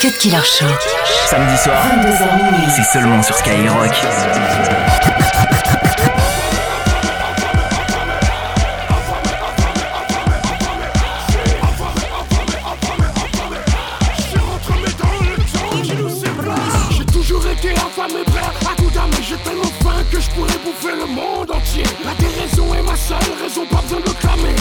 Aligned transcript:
Cut 0.00 0.16
Killer 0.18 0.42
Show. 0.42 0.64
Samedi 1.26 1.58
soir, 1.58 1.76
22h 1.92 2.36
minuit. 2.36 2.72
c'est 2.74 2.90
seulement 2.90 3.22
sur 3.22 3.36
Skyrock. 3.36 3.92
J'ai 16.90 17.04
toujours 17.04 17.46
été 17.46 17.72
affamé, 17.72 18.24
prêt 18.24 18.40
à 18.40 18.76
tout 18.76 18.90
damer. 18.94 19.10
J'ai 19.22 19.36
tellement 19.36 19.64
faim 19.82 20.02
que 20.10 20.18
je 20.18 20.30
pourrais 20.30 20.48
bouffer 20.64 20.96
le 20.98 21.06
monde 21.14 21.50
entier. 21.50 21.84
La 22.06 22.14
déraison 22.14 22.74
est 22.74 22.82
ma 22.82 22.96
seule 22.96 23.18
raison, 23.42 23.66
pas 23.66 23.82
besoin 23.82 24.00
de 24.00 24.18
clamer. 24.18 24.56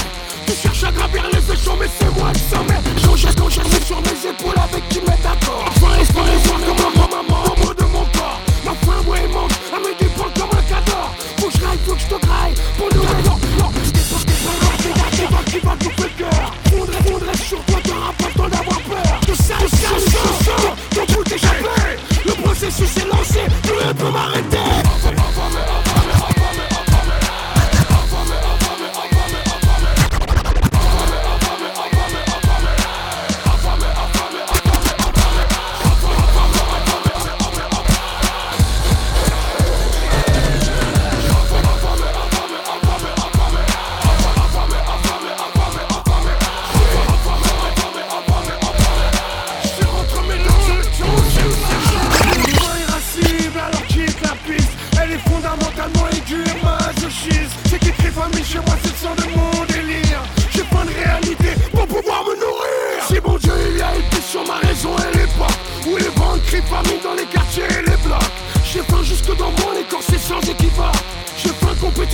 Tu 0.46 0.54
cherches 0.54 0.84
à 0.84 0.92
gravir 0.92 1.24
les 1.32 1.54
échelons, 1.54 1.78
mais 1.80 1.88
c'est 1.98 2.14
moi 2.20 2.32
qui 2.34 2.42
s'en 2.42 2.64
mets. 2.66 2.82
J'en 2.98 3.16
jette 3.16 3.40
quand 3.40 3.50
je 3.50 3.62
sur 3.86 4.02
mes 4.02 4.30
épaules 4.30 4.49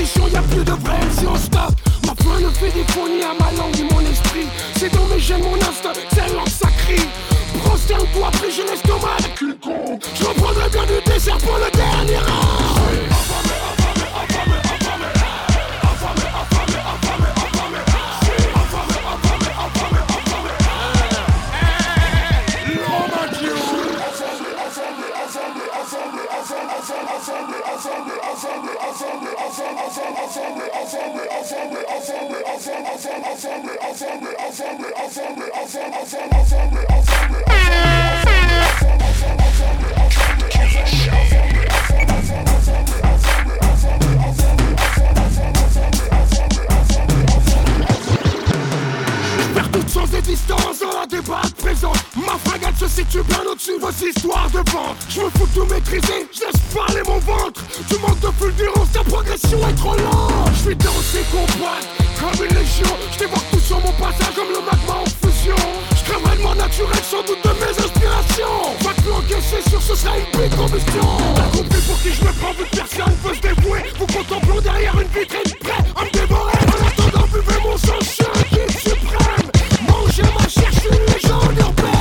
compétition 0.05 0.27
y 0.27 0.35
a 0.35 0.41
plus 0.41 0.63
de 0.63 0.71
vrai 0.71 0.99
si 1.17 1.25
on 1.25 1.35
stop 1.35 1.73
Ma 2.05 2.13
faim 2.23 2.39
ne 2.41 2.49
fait 2.49 2.71
ni 2.75 3.23
à 3.23 3.33
ma 3.33 3.51
langue 3.57 3.75
ni 3.75 3.83
mon 3.83 4.01
esprit. 4.01 4.47
C'est 4.77 4.93
dans 4.93 5.05
mes 5.07 5.19
gènes 5.19 5.41
mon 5.41 5.55
dans 51.81 51.91
Ma 52.15 52.37
se 52.77 52.87
situe 52.87 53.23
bien 53.23 53.41
au-dessus 53.49 53.77
de 53.77 53.81
vos 53.81 54.05
histoires 54.05 54.49
de 54.49 54.57
vente. 54.71 54.97
Je 55.09 55.21
me 55.21 55.29
fous 55.29 55.47
tout 55.53 55.65
maîtriser, 55.65 56.27
laisse 56.33 57.07
mon 57.07 57.19
ventre. 57.19 57.61
Tu 57.87 57.97
manques 57.99 58.19
de 58.19 58.27
fulgurance, 58.37 58.91
ta 58.91 59.03
progression 59.03 59.59
est 59.67 59.75
trop 59.75 59.95
lente. 59.95 60.51
Je 60.53 60.59
suis 60.59 60.75
dans 60.75 61.01
ces 61.01 61.23
combats 61.31 62.04
comme 62.31 62.45
une 62.45 62.55
légion 62.55 62.87
Je 63.11 63.25
tout 63.25 63.59
sur 63.59 63.79
mon 63.79 63.91
passage 63.93 64.33
comme 64.35 64.49
le 64.49 64.59
magma 64.59 65.01
en 65.01 65.05
fusion. 65.05 65.55
Je 65.95 66.37
de 66.37 66.41
mon 66.41 66.55
naturel 66.55 67.03
sans 67.03 67.21
doute 67.23 67.43
de 67.43 67.49
mes 67.49 67.71
inspirations. 67.71 68.73
Va 68.81 68.93
planquer, 69.03 69.41
c'est 69.41 69.69
sûr 69.69 69.81
ce 69.81 69.95
sera 69.95 70.17
une 70.17 70.37
belle 70.37 70.49
combustion. 70.49 71.07
T'as 71.35 71.57
compris 71.57 71.81
pour 71.81 72.01
qui 72.01 72.13
je 72.13 72.23
me 72.23 72.31
prends 72.39 72.53
vu 72.53 72.65
que 72.65 72.75
personne 72.75 73.15
veut 73.23 73.35
se 73.35 73.41
dévouer. 73.41 73.83
Vous 73.97 74.07
contemplons 74.07 74.61
derrière 74.61 74.95
une 74.99 75.07
vitrine 75.07 75.55
prêt 75.59 75.83
à 75.95 76.05
me 76.05 76.11
dévorer. 76.11 76.53
En 76.73 76.87
attendant 76.87 77.27
buvez 77.27 77.59
mon 77.63 77.77
sang, 77.77 77.99
je 78.01 78.71
suis 78.71 78.89
suprême 78.89 79.51
Mangez 79.87 80.23
ma 80.37 80.47
chair, 80.47 80.69
je 80.71 80.79
suis 80.79 80.89
une 80.89 81.13
légende 81.13 81.94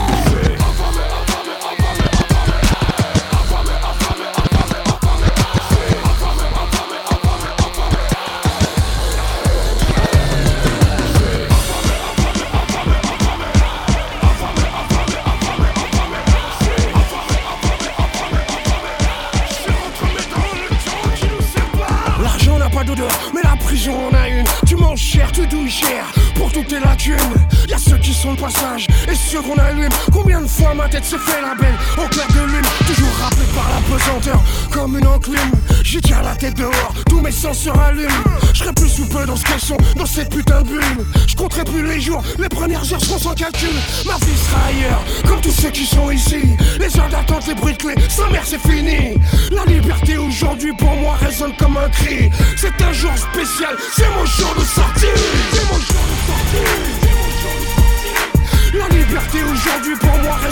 qu'on 29.42 29.58
allume. 29.58 29.88
Combien 30.12 30.40
de 30.40 30.46
fois 30.46 30.74
ma 30.74 30.88
tête 30.88 31.04
s'est 31.04 31.18
fait 31.18 31.40
la 31.40 31.54
belle 31.54 31.76
au 31.98 32.08
clair 32.08 32.26
de 32.28 32.40
lune? 32.52 32.66
Toujours 32.86 33.14
rappelé 33.20 33.46
par 33.54 33.68
la 33.70 33.96
pesanteur 33.96 34.42
comme 34.70 34.98
une 34.98 35.06
enclume. 35.06 35.52
J'ai 35.82 36.00
déjà 36.00 36.22
la 36.22 36.34
tête 36.34 36.54
dehors, 36.54 36.94
tous 37.08 37.20
mes 37.20 37.32
sens 37.32 37.58
se 37.58 37.70
rallument. 37.70 38.08
Je 38.52 38.64
plus 38.70 38.88
sous 38.88 39.06
peu 39.06 39.24
dans 39.26 39.36
ce 39.36 39.44
caisson, 39.44 39.76
dans 39.96 40.06
cette 40.06 40.30
putain 40.30 40.62
de 40.62 40.68
bulle. 40.68 41.06
Je 41.26 41.36
compterai 41.36 41.64
plus 41.64 41.86
les 41.86 42.00
jours, 42.00 42.22
les 42.38 42.48
premières 42.48 42.92
heures 42.92 43.00
seront 43.00 43.18
sans 43.18 43.34
calcul. 43.34 43.74
Ma 44.06 44.14
vie 44.14 44.36
sera 44.36 44.66
ailleurs, 44.68 45.04
comme 45.26 45.40
tous 45.40 45.52
ceux 45.52 45.70
qui 45.70 45.86
sont 45.86 46.10
ici. 46.10 46.56
Les 46.78 46.96
heures 46.98 47.08
d'attente, 47.08 47.46
les 47.46 47.54
bruits 47.54 47.74
de 47.74 47.78
clés, 47.78 47.94
sans 48.08 48.30
mère 48.30 48.44
c'est 48.44 48.60
fini. 48.60 49.18
La 49.50 49.64
liberté 49.64 50.16
aujourd'hui 50.16 50.72
pour 50.78 50.94
moi 50.96 51.16
résonne 51.20 51.54
comme 51.58 51.76
un 51.76 51.88
cri. 51.88 52.30
C'est 52.56 52.82
un 52.82 52.92
jour 52.92 53.12
spécial, 53.16 53.76
c'est 53.92 54.08
mon 54.16 54.24
jour 54.24 54.54
de 54.58 54.64
sortie. 54.64 55.06
C'est 55.52 55.64
mon 55.64 55.78
jour 55.78 55.80
de 55.80 56.26
sortie. 56.26 56.33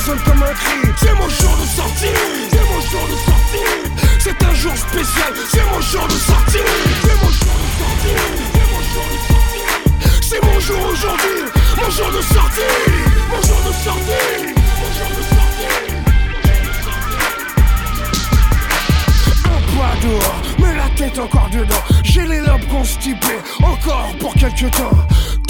Comme 0.04 0.42
un 0.42 0.52
cri. 0.52 0.90
C'est 0.96 1.14
mon 1.14 1.28
jour 1.28 1.56
de 1.56 1.66
sortie. 1.66 2.06
C'est 2.50 2.64
mon 2.64 2.80
jour 2.80 3.08
de 3.08 3.16
sortie. 3.30 3.66
C'est 4.18 4.42
un 4.42 4.54
jour 4.54 4.76
spécial, 4.76 5.32
c'est 5.50 5.64
mon 5.64 5.80
jour 5.80 6.06
de 6.06 6.12
sortie. 6.12 6.58
C'est 7.02 7.14
mon 7.22 7.30
jour 7.30 7.54
de 7.62 7.68
sortie. 7.78 8.16
C'est 8.52 8.70
mon 8.72 8.82
jour 8.90 9.06
de 9.12 9.18
sortie. 9.28 9.62
C'est 10.22 10.42
mon 10.44 10.60
jour 10.60 10.80
aujourd'hui, 10.90 11.40
mon 11.76 11.90
jour 11.90 12.10
de 12.10 12.22
sortie. 12.22 12.60
Mon 13.30 13.42
jour 13.42 13.60
de 13.64 13.72
sortie. 13.84 14.54
Mon 14.80 14.90
jour 14.98 15.10
de 15.16 15.22
sortie. 15.34 15.70
Un 19.44 19.60
pas 19.76 19.94
dehors, 20.02 20.42
mais 20.58 20.74
la 20.74 20.88
tête 20.96 21.18
encore 21.18 21.48
dedans. 21.52 21.84
J'ai 22.02 22.26
les 22.26 22.40
lobes 22.40 22.66
constipés, 22.70 23.40
encore 23.62 24.10
pour 24.18 24.34
quelques 24.34 24.70
temps. 24.72 24.90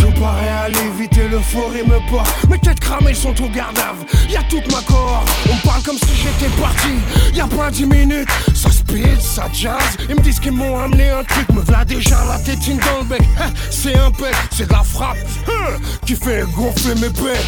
Aller 0.05 0.91
vite 0.99 1.17
et 1.17 1.29
l'euphorie 1.29 1.83
me 1.85 1.99
porte. 2.11 2.29
Mes 2.49 2.59
têtes 2.59 2.81
cramées 2.81 3.15
sont 3.15 3.35
au 3.43 3.49
gardave, 3.49 4.05
y'a 4.29 4.43
toute 4.45 4.71
ma 4.71 4.81
cohorte. 4.83 5.29
On 5.51 5.67
parle 5.67 5.83
comme 5.83 5.97
si 5.97 6.15
j'étais 6.15 6.51
parti, 6.61 6.95
y'a 7.35 7.47
pas 7.47 7.71
dix 7.71 7.87
minutes. 7.87 8.29
Ça 8.55 8.71
speed, 8.71 9.21
ça 9.21 9.47
jazz. 9.53 9.97
Ils 10.09 10.15
me 10.15 10.21
disent 10.21 10.39
qu'ils 10.41 10.53
m'ont 10.53 10.79
amené 10.79 11.11
un 11.11 11.25
truc, 11.25 11.49
me 11.51 11.61
v'là 11.61 11.85
déjà 11.85 12.25
la 12.25 12.39
tétine 12.39 12.79
dans 12.79 13.01
le 13.01 13.05
bec. 13.05 13.23
Hein, 13.41 13.51
C'est 13.71 13.97
un 13.97 14.11
bec, 14.11 14.35
c'est 14.53 14.69
de 14.69 14.73
la 14.73 14.83
frappe 14.83 15.17
hein, 15.49 15.79
qui 16.07 16.15
fait 16.15 16.45
gonfler 16.55 16.95
mes 16.95 17.09
becs. 17.09 17.39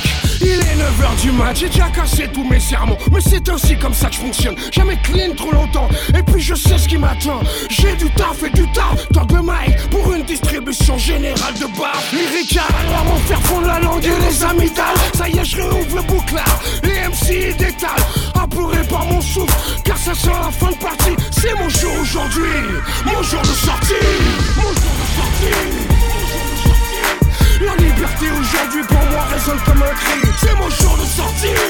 Il 0.40 0.48
est 0.48 0.76
9h 0.76 1.22
du 1.22 1.30
match, 1.32 1.60
j'ai 1.60 1.68
déjà 1.68 1.88
cassé 1.90 2.28
tous 2.32 2.44
mes 2.44 2.60
sermons. 2.60 2.98
Mais 3.12 3.20
c'est 3.20 3.48
ainsi 3.48 3.78
comme 3.78 3.94
ça 3.94 4.08
que 4.08 4.14
je 4.14 4.20
fonctionne. 4.20 4.56
Jamais 4.72 4.96
clean 5.02 5.34
trop 5.36 5.52
longtemps, 5.52 5.88
et 6.16 6.22
puis 6.22 6.40
je 6.40 6.54
sais 6.54 6.78
ce 6.78 6.88
qui 6.88 6.98
m'attend. 6.98 7.40
J'ai 7.70 7.94
du 7.94 8.10
taf 8.10 8.42
et 8.42 8.50
du 8.50 8.70
taf, 8.72 9.06
direction 10.84 10.98
générale 10.98 11.54
de 11.54 11.66
bar. 11.78 11.96
Lyrica, 12.12 12.62
à 12.62 13.04
mon 13.04 13.16
faire 13.20 13.40
fondre 13.42 13.66
la 13.66 13.81
langue 13.81 14.04
et 14.04 14.28
les 14.28 14.44
amygdales. 14.44 14.96
Ça 15.14 15.28
y 15.28 15.38
est, 15.38 15.44
je 15.44 15.56
réouvre 15.56 15.96
le 15.96 16.02
bouclard, 16.02 16.60
les 16.82 17.08
MC 17.08 17.56
détalent. 17.56 17.90
Apeuré 18.34 18.82
par 18.88 19.06
mon 19.06 19.20
souffle, 19.20 19.54
car 19.84 19.96
ça 19.96 20.14
sera 20.14 20.40
la 20.40 20.50
fin 20.50 20.70
de 20.70 20.76
partie. 20.76 21.16
C'est 21.31 21.54
mon 21.54 21.69
jour 21.69 21.92
aujourd'hui, 22.00 22.50
mon 23.06 23.22
jour 23.22 23.40
de 23.40 23.46
sortie. 23.46 23.94
Mon 24.56 24.62
jour 24.62 24.94
de 25.00 25.06
sortie. 25.16 25.94
La 27.60 27.76
liberté 27.76 28.26
aujourd'hui 28.40 28.82
pour 28.88 29.04
moi 29.10 29.25
résonne 29.32 29.60
comme 29.64 29.82
un 29.82 29.94
cri. 29.94 30.20
C'est 30.38 30.54
mon 30.54 30.69
jour 30.70 30.96
de 30.98 31.04
sortie. 31.04 31.63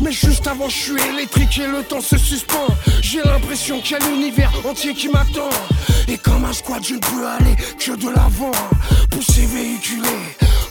Mais 0.00 0.12
juste 0.12 0.46
avant 0.46 0.68
je 0.68 0.76
suis 0.76 1.02
électrique 1.14 1.58
et 1.58 1.66
le 1.66 1.82
temps 1.82 2.00
se 2.00 2.18
suspend. 2.18 2.66
J'ai 3.00 3.22
l'impression 3.22 3.80
qu'il 3.80 3.92
y 3.92 4.02
a 4.02 4.08
l'univers 4.08 4.52
entier 4.64 4.94
qui 4.94 5.08
m'attend. 5.08 5.48
Et 6.08 6.18
comme 6.18 6.44
un 6.44 6.52
squad 6.52 6.84
je 6.84 6.94
ne 6.94 6.98
peux 6.98 7.26
aller 7.26 7.56
que 7.78 7.92
de 7.92 8.08
l'avant. 8.08 8.50
Poussé 9.10 9.46
véhiculé 9.46 10.08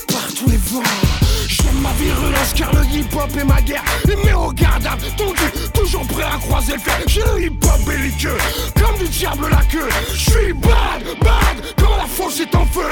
par 0.08 0.28
tous 0.34 0.50
les 0.50 0.58
vents 0.58 1.31
J'aime 1.52 1.82
ma 1.82 1.92
virulence 2.00 2.54
car 2.56 2.72
le 2.74 2.86
hip-hop 2.86 3.30
est 3.38 3.44
ma 3.44 3.62
guerre. 3.62 3.84
Les 4.08 4.34
au 4.34 4.54
garde 4.54 4.88
tendu, 5.18 5.44
toujours 5.74 6.08
prêt 6.08 6.24
à 6.24 6.38
croiser 6.38 6.74
le 6.74 6.80
fer. 6.80 6.98
J'ai 7.08 7.20
le 7.22 7.44
hip-hop 7.44 7.82
belliqueux, 7.86 8.38
comme 8.80 8.98
du 8.98 9.10
diable 9.10 9.48
la 9.52 9.62
queue. 9.66 9.90
Je 10.14 10.32
suis 10.32 10.54
bad, 10.54 11.04
bad, 11.20 11.58
quand 11.78 11.98
la 11.98 12.06
fosse 12.06 12.40
est 12.40 12.56
en 12.56 12.66
feu. 12.68 12.90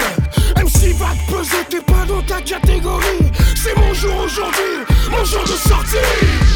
MC 0.58 0.94
va 0.98 1.08
te 1.16 1.32
peser, 1.32 1.64
t'es 1.70 1.80
pas 1.80 2.04
dans 2.06 2.22
ta 2.24 2.42
catégorie. 2.42 3.32
C'est 3.56 3.78
mon 3.78 3.94
jour 3.94 4.16
aujourd'hui, 4.26 4.76
mon 5.10 5.24
jour 5.24 5.44
de 5.44 5.48
sortie. 5.48 5.96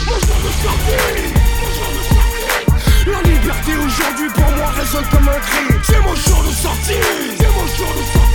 Mon 0.05 0.19
jour 0.19 0.39
de 0.43 0.51
sortie, 0.61 1.31
mon 1.61 1.71
jour 1.71 1.89
de 1.95 2.03
sortie. 2.03 3.11
La 3.13 3.21
liberté 3.29 3.71
aujourd'hui 3.77 4.29
pour 4.33 4.51
moi 4.57 4.67
résonne 4.75 5.05
comme 5.09 5.29
un 5.29 5.39
cri. 5.39 5.75
C'est 5.83 5.99
mon 6.01 6.15
jour 6.15 6.43
de 6.43 6.51
sortie, 6.51 7.01
c'est 7.39 7.47
mon 7.47 7.67
jour 7.77 7.93
de 7.95 8.03
sortie 8.11 8.32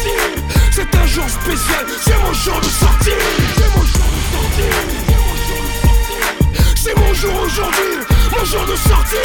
C'est 0.91 0.99
un 0.99 1.07
jour 1.07 1.29
spécial, 1.29 1.87
c'est 2.01 2.19
mon 2.19 2.33
jour 2.33 2.61
de 2.61 2.67
sortie 2.67 3.11
C'est 3.57 3.69
mon 3.75 3.83
jour 3.85 4.07
de 4.15 4.21
sortie, 4.33 4.71
c'est 4.95 5.25
mon 5.25 5.35
jour 5.35 5.63
de 5.65 5.75
sortie 5.85 6.75
C'est 6.77 6.97
mon 6.99 7.15
jour 7.15 7.35
aujourd'hui, 7.43 7.95
mon 8.37 8.45
jour 8.45 8.67
de 8.67 8.77
sortie 8.77 9.17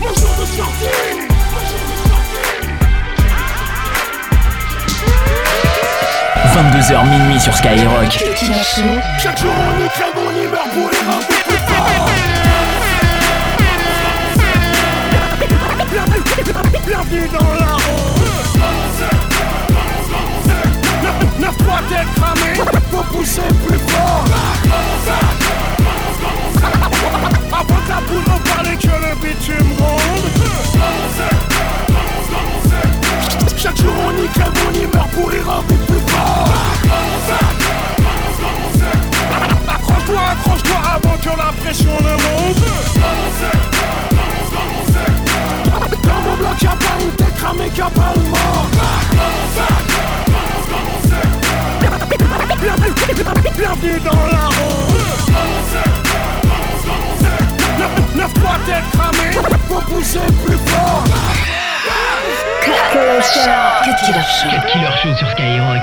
Mon 0.00 0.08
jour 0.14 0.34
de 0.38 0.46
sortie, 0.46 1.28
mon 1.52 1.60
jour 1.60 1.82
de 1.88 1.96
sortie 2.08 2.46
22h 6.56 7.08
minuit 7.10 7.40
sur 7.40 7.54
Skyrock. 7.54 8.10
Chaque 9.22 9.38
jour 9.38 9.52
on 9.52 9.84
y 9.84 9.88
crève, 9.88 10.14
on 10.16 10.30
y 10.30 10.46
meurt 10.46 10.70
pour 10.70 10.88
les 10.90 10.96
Bienvenue 16.86 17.28
dans 17.28 17.54
la 17.54 17.72
rose 17.72 18.16
Neuf- 21.38 21.56
fois 21.64 21.80
tête 21.88 22.08
cramée, 22.16 22.56
faut 22.90 23.16
pousser 23.16 23.42
plus 23.66 23.78
fort. 23.78 24.24
Avant 27.52 27.64
que 27.64 27.88
la 27.88 28.00
boule 28.06 28.24
en 28.34 28.38
parler 28.54 28.76
que 28.76 28.86
le 28.86 29.14
bitume 29.22 29.74
gronde. 29.76 30.00
Chaque 33.56 33.76
jour 33.78 33.92
on 34.06 34.22
y 34.22 34.28
crève, 34.28 34.52
on 34.68 34.74
y 34.74 34.86
meurt 34.94 35.10
pour 35.10 35.30
les 35.30 35.40
rapper 35.40 35.74
plus 35.86 36.02
fort. 36.12 36.48
Accroche-toi, 39.68 40.20
accroche-toi 40.32 40.78
avant 40.94 41.16
que 41.18 41.28
la 41.36 41.52
pression 41.62 41.90
ne 42.00 42.12
monte. 42.12 42.64
Dans 46.02 46.20
mon 46.30 46.36
bloc 46.36 46.62
y'a 46.62 46.70
pas 46.70 46.96
une 47.02 47.10
tête 47.12 47.34
cramée 47.36 47.70
y'a 47.76 47.90
pas 47.90 48.12
le 48.14 48.22
mort 48.30 48.66
Bienvenue, 52.60 52.92
bienvenue 53.56 54.00
dans 54.00 54.26
la 54.26 54.46
rose 54.46 55.30
Neuf- 57.78 58.40
fois 58.40 58.56
tête 58.66 58.84
cramée, 58.92 59.32
faut 59.68 59.80
pousser 59.82 60.20
plus 60.44 60.56
fort 60.66 61.04
Cut 62.62 62.72
Killer 62.92 63.22
Show. 63.22 64.48
Cut 64.50 64.66
Killer 64.72 64.90
Show 65.02 65.14
sur 65.16 65.30
Skyrock? 65.30 65.82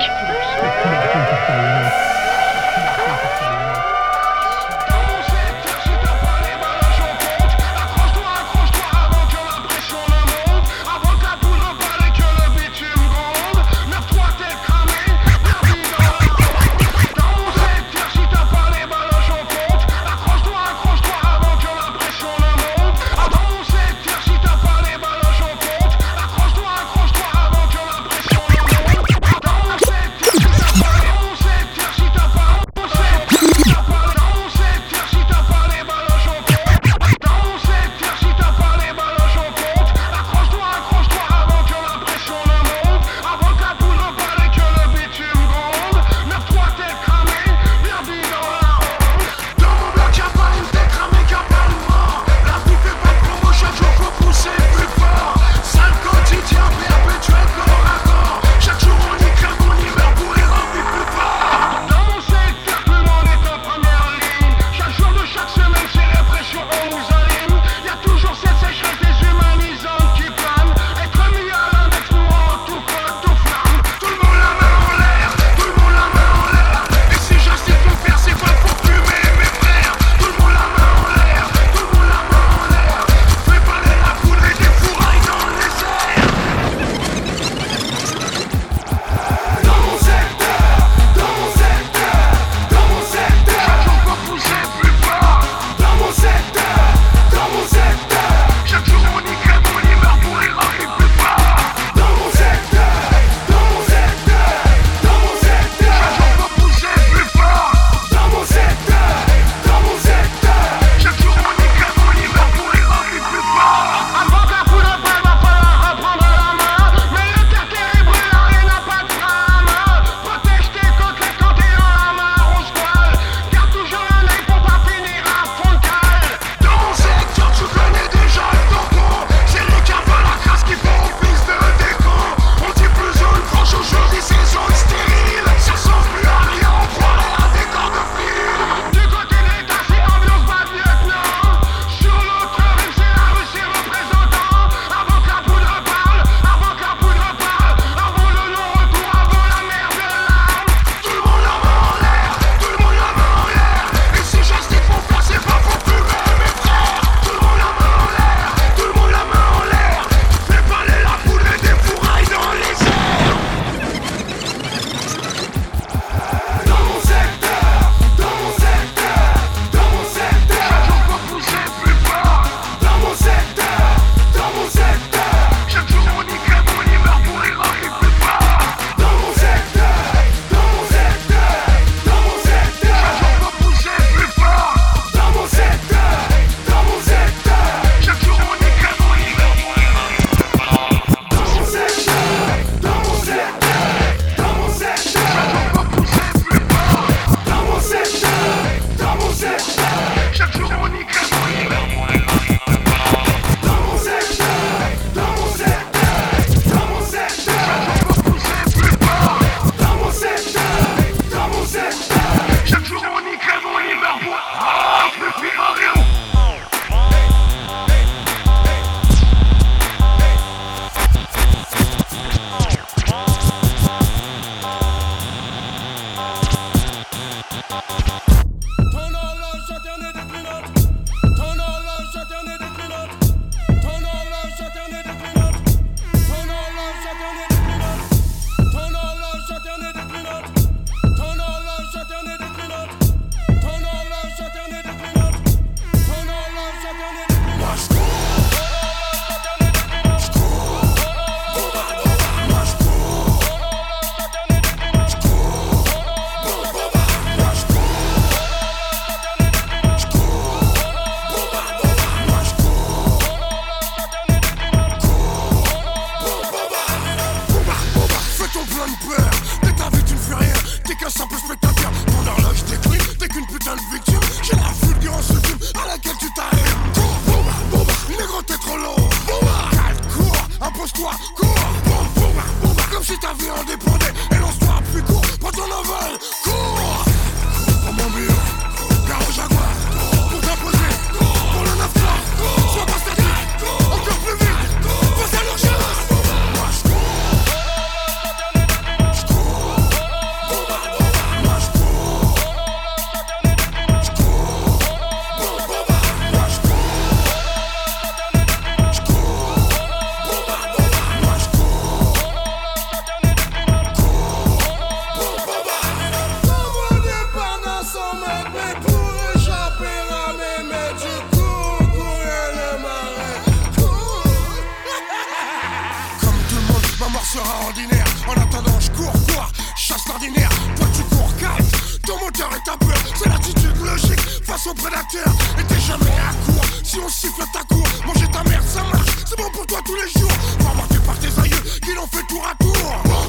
Et 335.58 335.64
t'es 335.64 335.80
jamais 335.80 336.16
à 336.18 336.34
court. 336.44 336.64
Si 336.82 336.98
on 336.98 337.08
siffle 337.08 337.42
ta 337.52 337.62
cour 337.64 337.86
Manger 338.06 338.28
ta 338.32 338.42
mère 338.44 338.62
ça 338.62 338.82
marche. 338.82 339.10
C'est 339.26 339.36
bon 339.36 339.50
pour 339.52 339.66
toi 339.66 339.78
tous 339.84 339.94
les 339.94 340.20
jours. 340.20 340.32
Formaté 340.60 340.98
par 341.06 341.18
tes 341.18 341.40
aïeux 341.40 341.62
Qui 341.82 341.94
l'ont 341.94 342.06
fait 342.06 342.26
tour 342.28 342.46
à 342.50 342.54
tour. 342.62 342.74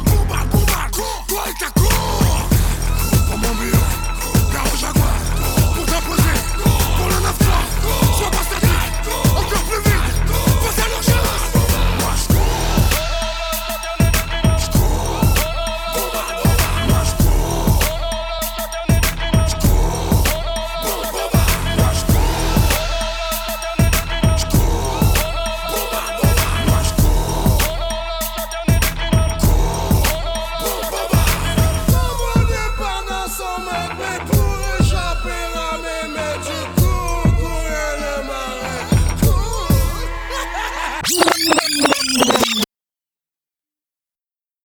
Bombarde, 0.05 0.49
bombarde 0.49 0.91
Toi 1.27 1.43
et 1.49 1.59
ta 1.59 1.69
cour. 1.71 2.49
Pour 3.29 3.37
mon 3.37 3.55
mur 3.55 3.79